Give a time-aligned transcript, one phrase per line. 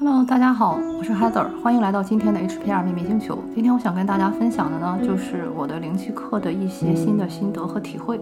[0.00, 3.42] Hello，大家好，我是 Heather，欢迎来到今天的 HPR 秘密星球。
[3.52, 8.20] 今天我想跟大家分享的呢，就是我的灵气课的一些新的心得和体会，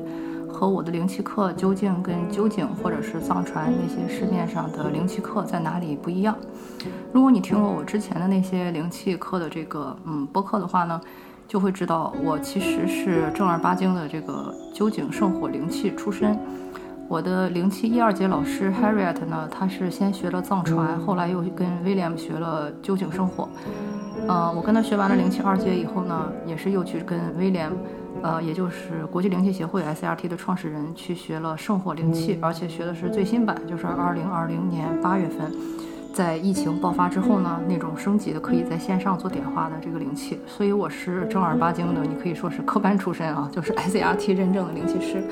[0.49, 6.35] 和我的灵气课究竟跟究竟或者是藏传那些市面上的灵气课在哪里不一样。
[7.12, 10.99] 如果你听过我之前的那些灵气课的这个嗯播客的话呢，
[11.47, 16.38] 就会知道我其实是正儿八经的这个究竟圣火灵气出身。
[17.09, 23.48] 我的灵气一二阶老师 Harriet 呢，他是先学了藏传，后来又跟 William 学了究竟生活。
[24.27, 27.70] 呃，我跟他学完了灵气二阶以后呢，也是又去跟 William，
[28.23, 35.52] 呃，也就是国际灵气协会 SRT 的创始人去学了圣火灵气，而且学的是最新版，就是二零二零年八月份，
[36.16, 40.39] 在疫情爆发之后呢，那种升级的可以在线上做点化的这个灵气。
[40.47, 45.23] 所以我是正儿八经的，你可以说是科班出身啊，就是 SRT 认证的灵气师。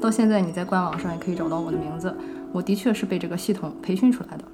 [0.00, 2.12] 到现在，你在官网上也可以找到我的名字。
[2.50, 4.44] 我的确是被这个系统培训出来的，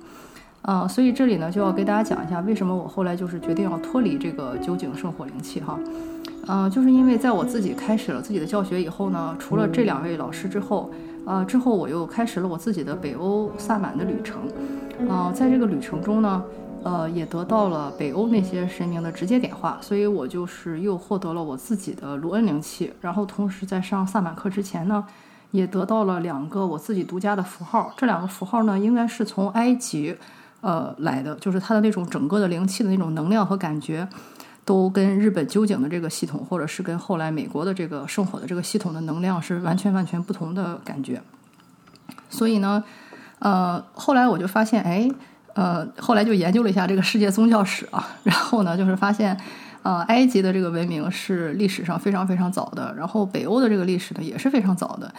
[0.60, 5.78] 啊，所以这里呢就要给大家讲一下，为什么我后来就是决定要脱离这个究竟圣火灵气哈，
[6.48, 10.90] 嗯，就是因为在我自己开始了自己的教学以后呢，除了这两位老师之后，
[11.28, 14.40] 呃，之后我又开始了我自己的北欧萨满的旅程，
[15.08, 16.42] 啊，在这个旅程中呢，
[16.82, 25.04] 呃，也得到了北欧那些神明的直接点化，所以我就是又获得了我自己的卢恩灵气，然后同时在上萨满课之前呢。
[25.50, 30.14] 也得到了两个我自己独家的符号，这两个符号呢，应该是从埃及，
[30.60, 34.06] 呃来的，就是它的那种整个的灵气的那种能量和感觉，
[34.68, 41.22] 都跟日本究竟的这个系统，或者是跟后来美国的这个圣火的这个系统的能量是完全完全不同的感觉。
[42.28, 42.84] 所以呢，
[43.38, 45.10] 呃，后来我就发现，哎，
[45.54, 49.34] 呃，后来就研究了一下这个世界宗教史啊，然后呢，就是发现。
[49.84, 55.14] 呃，埃及的这个文明是历史上非常非常早的，然后北欧的这个历史呢也是非常早的，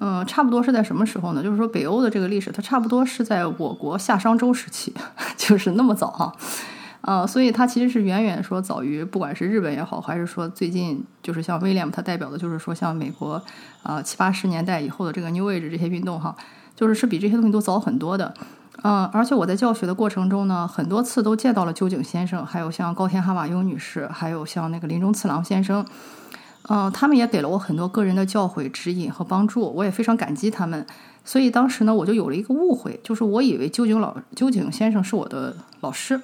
[0.00, 1.42] 嗯，差不多是在什么时候呢？
[1.42, 4.92] 就是说北欧的这个历史，它差不多是在我国夏商周时期，
[5.36, 6.34] 就是那么早哈，
[7.02, 13.42] 呃，所以它其实是远远说早于不管是日本也好，还是说最近就是像威廉，他代表的就是说像美国
[13.82, 16.36] 啊七八十年代以后的这个 New Age 这些运动哈，
[16.74, 18.34] 就是是比这些东西都早很多的。
[18.82, 25.84] 嗯，而且我在教学的过程中呢，很多次都见到了究竟先生，还有像高田哈瓦优女士，还有像那个林中次郎先生，
[26.68, 30.86] 嗯，他们也给了我很多个人的教诲指引和帮助，我也非常感激他们。
[31.24, 36.20] 所以当时呢，我就有了一个误会，就是我以为究竟老究竟先生是我的老师，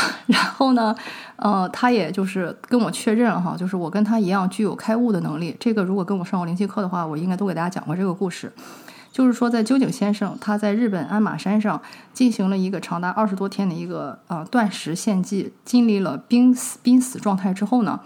[0.26, 0.94] 然后呢，
[1.36, 5.56] 呃，他也就是跟我确认哈，就是我跟他一样具有开悟的能力。
[5.60, 8.52] 这个如果跟我上过灵气课的话，我应该都给大家讲过这个故事。
[9.10, 11.82] 就是说，在究竟先生他在日本鞍马山上
[12.14, 18.00] 进行了一个长达二十多天的一个呃断食献祭，经历了濒死濒死状态之后呢，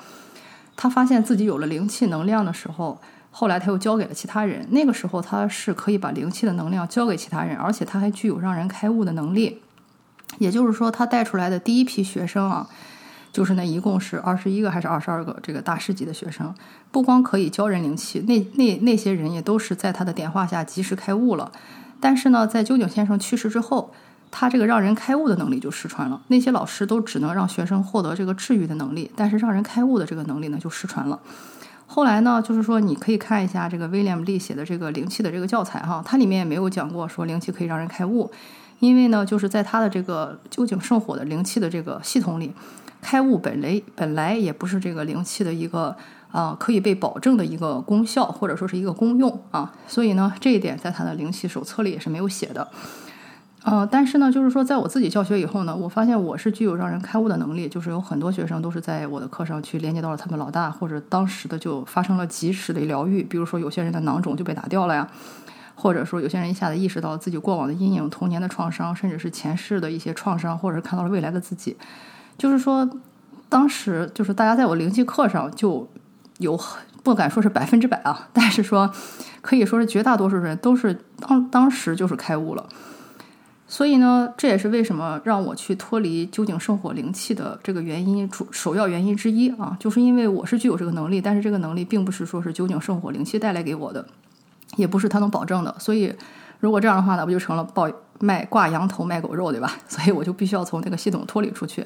[0.76, 4.66] 他发现自己有了灵气能量的时候，后来他又交给了其他人。
[4.70, 9.62] 那个时候他是可以把灵气的能量交给其他人，而且他还具有让人开悟的能力。
[10.38, 12.69] 也就是说，他带出来的第一批学生啊。
[13.32, 16.54] 就是那一共是二十一个还是二十二个这个大师级的学生，
[16.91, 21.52] 不光可以教人灵气，那那那些人也都是在他的点化下及时开悟了。
[22.00, 23.92] 但是呢，在究竟先生去世之后，
[24.30, 26.22] 他这个让人开悟的能力就失传了。
[26.28, 31.20] 那些老师都只能让学生获得这个治愈的能力，但是让人开悟的这个能力呢就失传了。
[31.86, 38.30] 后来呢，就是说你可以看一下这个威廉姆利写的这个灵气的这个教材哈，它里面也没有讲过说灵气可以让人开悟，
[38.78, 42.53] 因为呢，就是在他的这个究竟圣火的灵气的这个系统里。
[43.03, 45.94] 开悟本来本来也不是这个灵气的一个
[46.32, 52.66] 啊可以被保证的一个功效或者说是一个功用啊，所以呢这一点在他的灵气手册里也是没有写的。
[53.62, 65.09] 呃，但是呢，就是说在我自己教学以后呢，我发现我是具有让人开悟的能力，就是有很多学生都是在我的课上去连接到了他们老大，或者当时的就发生了及时的疗愈，比如说有些人的囊肿就被打掉了呀，
[65.76, 71.76] 或者说有些人一下子意识到自己过往的阴影、童年的创伤，甚至是前世的一些创伤，或者是看到了未来的自己。
[72.38, 72.91] 就是说，
[73.48, 75.88] 当时就是大家在我灵气课上就
[76.38, 76.59] 有
[77.03, 78.91] 不敢说是百分之百啊，但是说
[79.41, 82.66] 可以说是绝大多数人都是当当时就是开悟了。
[83.69, 94.06] 所以呢，这也是为什么让我去脱离究竟圣火灵气的这个原因主首要原因之一啊，就是因为我是具有这个能力，但是这个能力并不是说是究竟圣火灵气带来给我的，
[94.76, 95.74] 也不是他能保证的。
[95.78, 96.14] 所以
[96.60, 97.90] 如果这样的话，那不就成了抱
[98.20, 99.72] 卖挂羊头卖狗肉，对吧？
[99.88, 101.84] 所以我就必须要从那个系统脱离出去。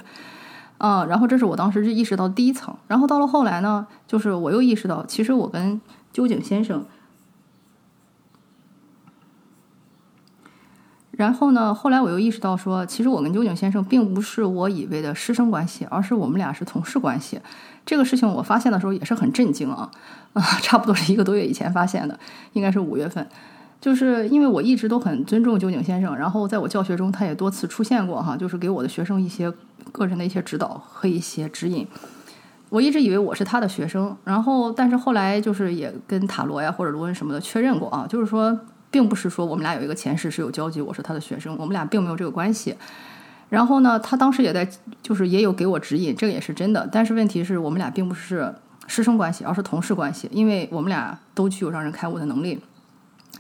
[0.78, 5.81] 嗯，然后这是我当时就意识到第一层，然后到了后来呢，就是我又意识到，其实我跟
[6.12, 6.84] 究竟先生，
[11.20, 17.38] 然后呢，后来我又意识到说，其实我跟酒井先生并不是我以为的师生关系，而是我们俩是同事关系。
[17.84, 19.90] 这个事情我发现的时候也是很震惊啊，
[20.32, 22.19] 啊，差不多是一个多月以前发现的，
[22.55, 23.26] 应该是五月份。
[23.82, 29.52] 就是因为我一直都很尊重酒井先生，然后在我教学中他也多次出现过哈，就是给我的学生一些
[29.93, 31.87] 个人的一些指导和一些指引。
[32.70, 38.58] 我一直以为我是他的学生，然后但是后来就是也跟塔罗呀或者罗恩什么的确认过啊，就是说
[38.90, 42.76] 并不是说我们俩有一个前世是有交集，我是他的学生，我们俩并没有这个关系。
[43.48, 44.69] 然后呢，他当时也在
[45.02, 46.88] 就是也有给我指引，这个也是真的。
[46.92, 48.54] 但是问题是我们俩并不是
[48.87, 52.60] 师生关系，而是同事关系，因为我们俩都具有让人开悟的能力。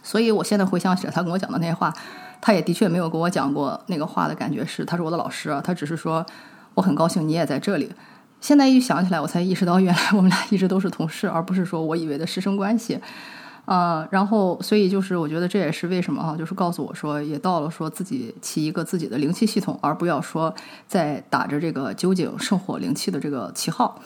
[0.02, 1.94] 所以我现在回想起来他跟我讲的那些话，
[2.40, 6.24] 他也的确没有跟我讲过那个话的感觉是他是我的老师，他只是说
[6.74, 7.92] 我很高兴你也在这里。
[8.40, 12.98] 现在一想起来，我才意识到，原来我们俩一直都是同事，而不是说我以为的师生关系。
[13.70, 20.52] 呃，然后，所以就是我觉得这也是为什么哈，就是告诉我说，也到了说自己起一个自己的灵气系统，而不要说
[20.88, 24.00] 在打着这个究竟圣火灵气的这个旗号。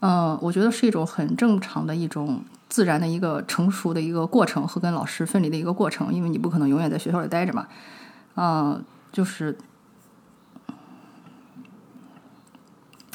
[0.00, 7.66] 嗯，我觉得是一种很正常的一种自然的一个成熟的一个过程和跟老师分离的一个过程，因为你不可能永远在学校里待着嘛。
[8.34, 9.56] 嗯，就是。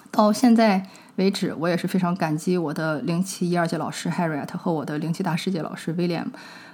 [0.09, 0.89] 到现在
[1.21, 6.25] 为止，我也是非常感激我的零七一二届老师 Harriet 和我的零七大师界老师 William，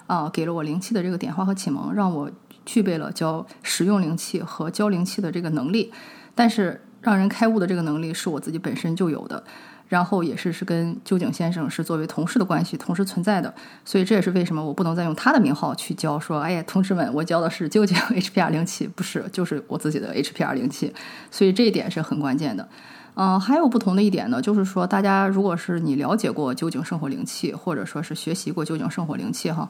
[0.06, 2.32] 啊，给了我灵气的这个点化和启蒙，让我
[2.66, 5.92] 具备了教使用灵气和教灵气的这个能力。
[6.34, 9.44] 但是，让人开悟的这个能力是我自己本身就有的，
[9.90, 13.54] 然后也是是跟究竟先生是作为同事的关系同时存在的。
[13.84, 20.94] 所以这也是为什么我不能再用他的名号去教，说哎呀，同志们，我教的是究竟 HPR 灵气，不是，就是我自己的 HPR 灵气。
[21.30, 22.70] 所以这一点是很关键的。
[23.19, 29.68] 嗯，还有不同的一点呢，就是说，大家如果是你了解过究竟圣火灵气，或者说是学习过究竟圣火灵气哈，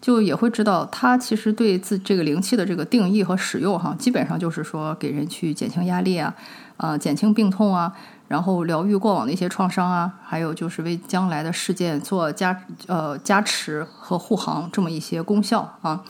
[0.00, 6.34] 就也会知道，它其实对自这个灵气的这个定义和使用哈，基本上就是说给人去减轻压力啊，
[6.78, 7.92] 呃，减轻病痛啊，
[8.26, 16.02] 然后疗愈过往的一些创伤啊，还有就是为将来的事件做加呃加持和护航这么一些功效啊。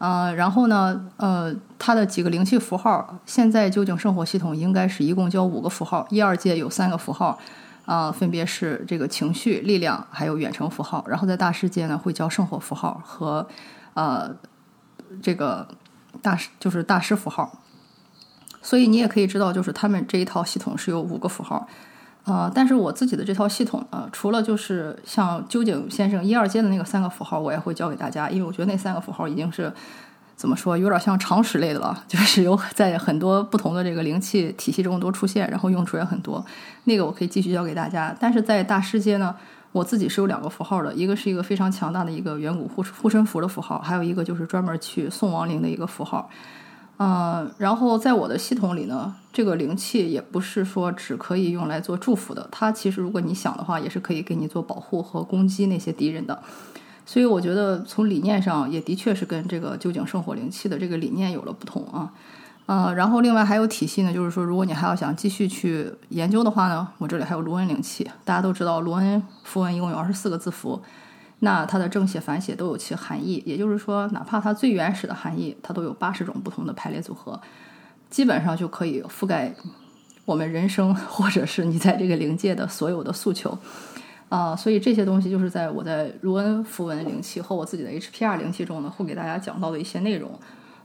[0.00, 7.38] 呃，然后呢，呃，它的几个灵气符号，现在究竟生活系统应该是一共教五个符号，一二阶有三个符号，
[7.84, 11.04] 啊，分别是这个情绪、力量，还有远程符号。
[11.06, 13.46] 然后在大师界呢，会教圣火符号和，
[13.92, 14.34] 呃，
[15.20, 15.68] 这个
[16.22, 17.60] 大师就是大师符号。
[18.62, 21.68] 所以你也可以知道，就是他们这一套系统是有五个符号。
[22.24, 29.72] 呃，但是我自己的这套系统呢，除了就是像究竟先生一二阶的那个三个符号，我也会教给大家，因为我觉得那三个符号已经是
[30.36, 36.44] 怎么说，有点像常识类的了， 就是有在很多不同的这个灵气体系中都出现，然后用处也很多。
[36.84, 38.14] 那个我可以继续教给大家。
[38.20, 39.34] 但是在大师阶呢，
[39.72, 46.28] 我自己是有两个符号的，一个是一个非常强大的一个远古护护身符的符号，还有一个就是专门去送亡灵的一个符号。
[47.02, 56.38] 嗯，然后在我的系统里呢，这个灵气也不是说只可以用来做祝福的，它其实如果你想的话，也是可以给你做保护和攻击那些敌人的。
[57.06, 62.12] 所以我觉得从理念上也的确是跟这个究竟圣火灵气的这个理念有了不同啊。
[62.66, 68.06] 呃，然后另外还有体系呢，就是说如果你还要想继续去研究的话呢，我这里还有卢恩灵气。
[68.26, 70.78] 大家都知道卢恩符文一共有二十四个字符。
[71.42, 77.40] 那它的正写、反写都有其含义，也就是说，哪怕它最原始的含义，它都有八十种不同的排列组合，
[78.10, 79.54] 基本上就可以覆盖
[80.26, 83.58] 我们人生或者是你在这个灵界的所有的诉求
[84.28, 84.54] 啊。
[84.54, 90.38] 所以这些东西就是在我在卢恩符文灵气和我自己的 HPR 灵气中呢，会给大家讲到的一些内容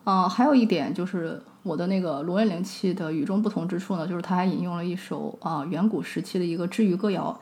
[0.06, 0.30] 啊。
[0.30, 7.38] 还有一点就是我的那个卢恩灵气的与众不同之处呢，就是它还引用了一首啊远古时期的一个治愈歌谣。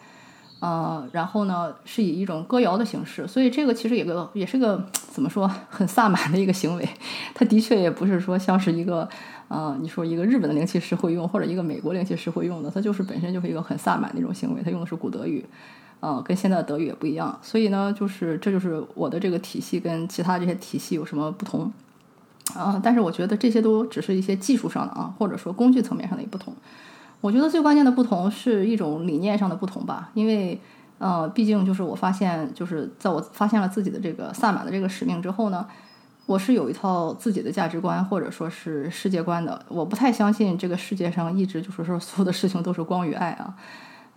[0.64, 6.90] 呃，然后呢，是以一种歌谣的形式，所以这个其实也个也是个怎么说很萨满的一个行为。
[7.36, 9.10] 它的确也不是说像是一个
[9.50, 14.62] 呃，你说一个日本的灵气师会用，或者一个美国灵气师会用的，它就是本身就是一个很萨满的一种行为。
[14.64, 15.44] 它用的是古德语，
[16.00, 17.38] 呃，跟现在的德语也不一样。
[17.42, 21.70] 所以呢，就是这就是我的这个体系跟其他这些体系有什么不同
[22.56, 22.80] 啊？
[22.82, 26.56] 但是我觉得这些都只是一些技术上的啊，或者说工具层面上的一不同。
[27.24, 30.60] 我觉得最关键的不同是一种理念上的不同吧，因为，
[30.98, 35.66] 呃，毕竟就是我发现，就是在我发现了自己的这个萨满的这个使命之后呢，
[36.26, 39.66] 我是有一套自己的价值观或者说是世界观的。
[39.70, 43.56] 我不太相信这个世界上一直就是说所有的事情都是光与爱啊，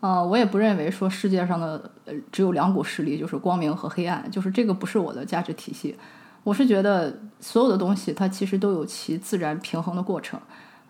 [0.00, 5.94] 呃，我也不认为说世界上的呃只有两股势力，就是光明和黑暗，就是这个不是我的价值体系。
[6.42, 10.40] 我是觉得所有的东西它其实都有其自然平衡的过程。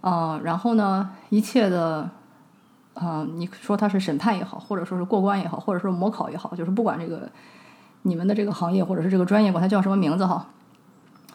[0.03, 2.09] 嗯，然后呢，一切的，
[2.95, 7.29] 嗯，你说他是审判也好，或者说是过关也好，或者说模考也好，就是不管这个
[8.03, 10.47] 你们的这个行业或者是这个专业，管它叫什么名字哈，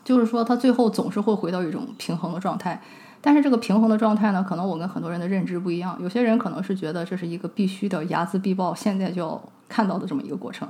[0.04, 2.82] 就是说它最后总是会回到一种平衡的状态。
[3.24, 5.96] 但是这个平衡的状态呢，可能我跟很多人的认知不一样。
[6.00, 9.40] 有些人可能是觉得这是一个必须的睚眦必报，现在就要
[9.70, 10.68] 看到的这么一个过程。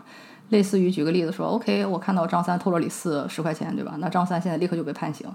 [0.50, 3.94] 类似于举个例子说，OK，我看到张三偷了李四十块钱，对吧？
[4.00, 5.30] 那张三现在立刻就被判刑。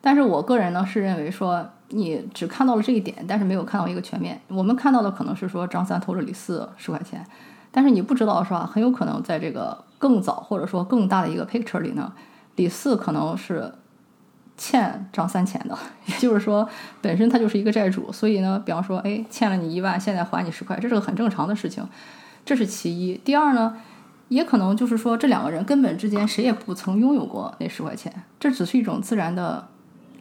[0.00, 4.40] 但是我个人呢是认为说，你只看到了这一点，但是没有看到一个全面。
[4.48, 7.24] 我们看到的可能是说张三偷了李四十块钱，
[7.70, 8.64] 但是你不知道是吧？
[8.66, 12.12] 很有可能在这个更早或者说更大的一个 picture 里呢，
[12.56, 13.72] 李四可能是
[14.56, 16.68] 欠张三钱的， 也就是说
[17.00, 21.86] 本身他就是一个债主，所以呢，比方说，哎，欠了你一万，现在还你十块，这是个很正常的事情，
[22.44, 23.20] 这是其一。
[23.24, 23.76] 第二呢？
[24.28, 29.66] 也可能就是说，这两个人根本之间谁也不曾拥有过那十块钱，这只是一种自然的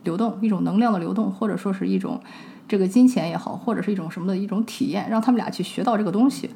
[0.10, 2.20] 流动，一种能量的流动，或者说是一种
[2.68, 6.50] 这个金钱也好，或者是一种什么的一种体验，让他们俩去学到这个东西。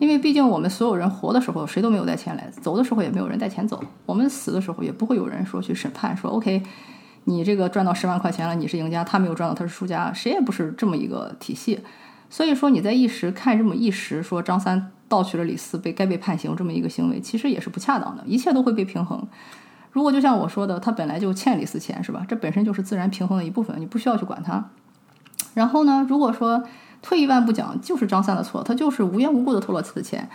[0.00, 3.80] 因为毕竟我们所有人活的时候，谁都没有带钱来，走的时候也没有人带钱走。
[4.04, 6.60] 我们死的时候也不会有人说去审判，说 OK，
[7.24, 11.80] 你这个赚到十万块钱了，你是赢家，他没有赚到，他是输家，谁也不是这么一个体系。
[12.28, 14.90] 所以说你在一时看这么一时，说张三。
[15.08, 19.24] 盗取了李四被该被判刑这么一个行为，其实也是不恰当的，一切都会被平衡。
[19.96, 22.22] 如果就像我说的，他本来就欠李四钱，是吧？
[22.28, 24.62] 这本身就是自然平衡的一部分，你不需要去管他。
[25.54, 26.62] 然后呢，如果说
[27.00, 30.28] 退一万步讲，就是张三的错，他就是无缘无故的偷了他的钱。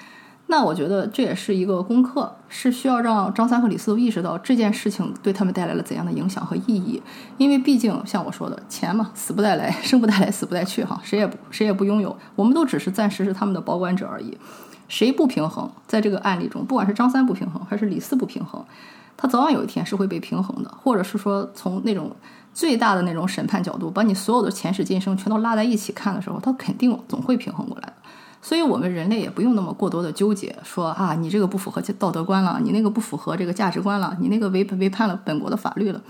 [0.47, 6.99] 那我觉得这也是一个功课，是需要让张三和李四都意识到这件事情对他们带来了怎样的影响和意义。
[7.37, 14.35] 因为毕竟像我说的，钱嘛，死不带来，生不带来，死不带去，哈，谁也不谁也不拥有，我们都只是暂时是他们的保管者而已。
[14.87, 18.65] 谁不平衡，在这个案例中，不管是张三不平衡，还是李四不平衡，
[19.21, 22.11] 他早晚有一天是会被平衡的，或者是说从那种
[22.55, 27.93] 最大的那种审判角度，把你所有的前世今生全都拉在一起看的时候，他肯定总会平衡过来的。
[28.41, 36.01] 所以，我们人类也不用那么过多的纠结，说啊，你这个不符合道德观了，你那个不符合这个价值观了，你那个违违叛了本国的法律了，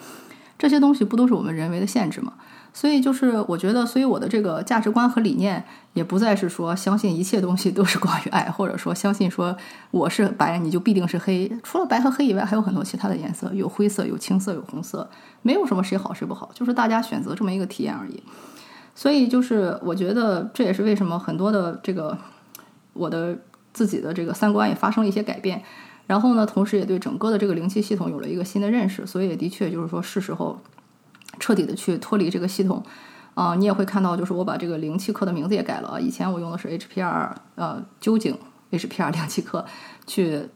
[0.62, 2.34] 这些东西不都是我们人为的限制吗？
[2.72, 9.58] 所以，就是我觉得，所以我的这个价值观和理念也不再是说相信一切东西都是关于爱，或者说相信说
[9.90, 11.52] 我是白，你就必定是黑。
[11.64, 15.10] 除了白和黑以外，还有很多其他的颜色，有灰色，有青色，有红色，
[15.42, 18.22] 没有什么谁好谁不好，就是大家选择这么一个体验而已。
[18.94, 22.16] 所以就是我觉得这也是为什么很多的这个
[22.94, 23.36] 我的
[23.74, 25.64] 自己的这个三观也发生了一些改变，
[26.12, 30.60] 然后呢，同时也对整个的这个灵气系统有了一个新的认识，所以也的确就是说是时候
[31.40, 32.84] 彻底的去脱离这个系统
[33.34, 33.56] 啊。
[33.56, 38.38] 你也会看到，就是我把这个灵气课的名字也改了，以前我用的是 HPR 呃究竟
[38.72, 39.66] HPR 灵气课
[40.06, 40.50] 去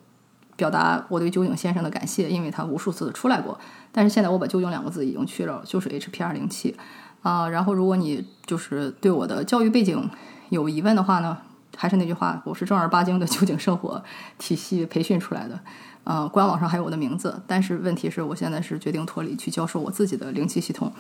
[0.58, 3.58] 表达我对究竟先生的感谢，因为他无数次的出来过，
[3.94, 6.76] 但是现在我把究竟两个字已经去了，就是 HPR 灵气。
[7.22, 10.10] 啊，然后如果你就是对我的教育背景
[10.50, 11.38] 有疑问的话呢，
[11.76, 14.02] 还是那句话，我是正儿八经的究竟圣火
[14.38, 15.60] 体系培训出来的，
[16.04, 17.42] 呃，官网上还有我的名字。
[17.46, 20.92] 但是问题是我现在是决定脱离去教授我自己的灵气系统，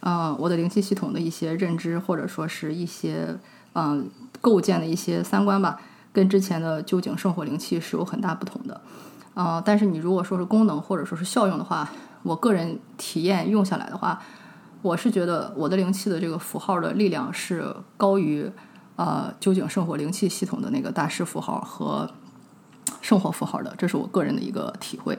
[0.00, 3.36] 呃，我的灵气系统的一些认知或者说是一些
[3.74, 4.08] 嗯
[4.40, 5.80] 构建的一些三观吧，
[6.12, 8.80] 跟之前的究竟圣火灵气是有很大不同的。
[9.34, 11.90] 呃，但是你如果说是功能或者说是效用的话，
[12.22, 14.20] 我个人体验用下来的话。
[14.82, 18.50] 我是觉得我的灵气的这个符号的力量是高于，
[18.96, 22.10] 呃，究竟圣火灵气系统的那个大师符号和
[23.00, 25.18] 圣火符号的，这是我个人的一个体会，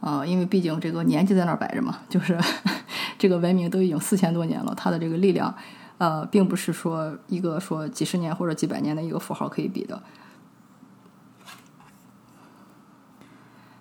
[0.00, 2.38] 啊，因为毕竟这个年纪在那儿摆着嘛， 就是
[3.18, 5.54] 这个文明都已经四千多年了，它的这个力量，
[5.98, 10.00] 呃，并不是说一个说几十年或者几百年的一个符号可以比的。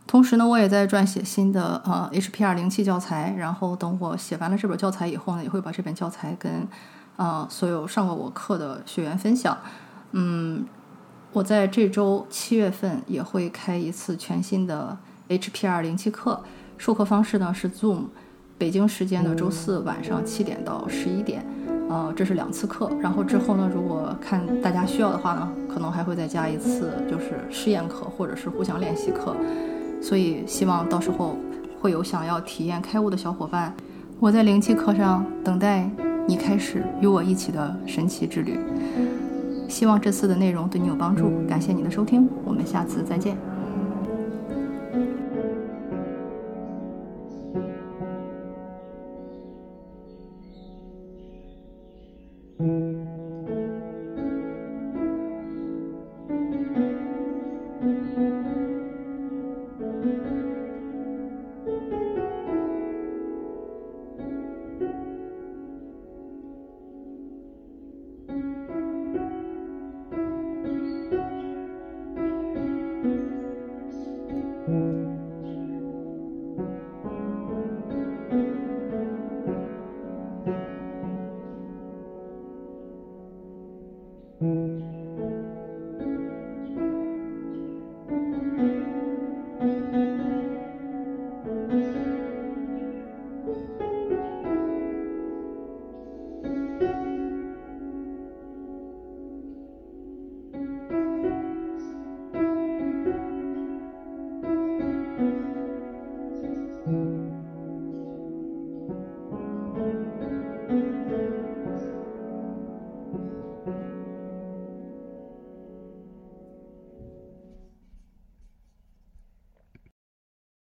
[0.10, 6.68] 同时呢，我也在撰写新的呃 HPR 零七教材，然后等我写完了这本教材以后呢，也会把这本教材跟
[7.16, 9.56] 呃所有上过我课的学员分享。
[10.14, 10.66] 嗯，
[11.32, 14.98] 我在这周七月份也会开一次全新的
[15.28, 16.42] HPR 零七课，
[16.80, 18.06] 授课方式呢是 Zoom，
[18.58, 21.46] 北京时间的周四晚上七点到十一点，
[21.88, 22.90] 呃，这是两次课。
[23.00, 29.36] 然后之后呢，如果看大家需要的话呢，可能还会再加一次就是试验课或者是互相练习课。
[30.02, 31.36] 所以，希望到时候
[31.80, 33.74] 会有想要体验开悟的小伙伴，
[34.20, 35.90] 我在灵气课上等待
[36.28, 38.58] 你开始与我一起的神奇之旅。
[39.68, 43.38] 希望这次的内容对你有帮助，感谢你的收听，我们下次再见。